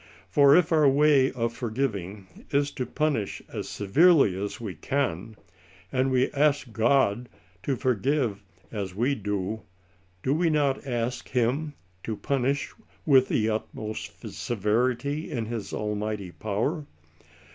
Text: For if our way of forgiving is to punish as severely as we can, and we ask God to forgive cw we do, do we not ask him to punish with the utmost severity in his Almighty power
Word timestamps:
For 0.31 0.55
if 0.55 0.71
our 0.71 0.89
way 0.89 1.31
of 1.33 1.53
forgiving 1.53 2.25
is 2.49 2.71
to 2.71 2.87
punish 2.87 3.39
as 3.53 3.69
severely 3.69 4.35
as 4.43 4.59
we 4.59 4.73
can, 4.73 5.35
and 5.91 6.09
we 6.09 6.31
ask 6.31 6.71
God 6.73 7.29
to 7.61 7.75
forgive 7.75 8.41
cw 8.73 8.95
we 8.95 9.13
do, 9.13 9.61
do 10.23 10.33
we 10.33 10.49
not 10.49 10.87
ask 10.87 11.29
him 11.29 11.75
to 12.01 12.17
punish 12.17 12.73
with 13.05 13.27
the 13.27 13.47
utmost 13.51 14.27
severity 14.33 15.29
in 15.29 15.45
his 15.45 15.71
Almighty 15.71 16.31
power 16.31 16.83